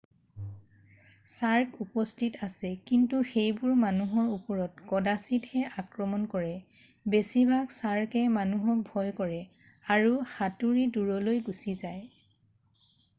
"চাৰ্ক 1.31 1.75
উপস্থিত 1.83 2.39
আছে 2.47 2.71
কিন্তু 2.91 3.19
সেইবোৰে 3.33 3.75
মানুহৰ 3.81 4.31
ওপৰত 4.37 4.87
কদাচিৎহে 4.93 5.75
আক্ৰমণ 5.83 6.25
কৰে। 6.33 6.49
বেছিভাগ 7.17 7.69
চাৰ্কএ 7.77 8.33
মানুহক 8.41 8.83
ভয় 8.91 9.15
কৰে 9.23 9.39
আৰু 9.99 10.17
সাতুৰী 10.35 10.89
দূৰলৈ 10.99 11.47
গুচি 11.51 11.79
যায়।"" 11.87 12.05